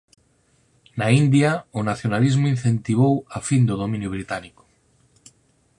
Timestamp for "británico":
4.15-4.63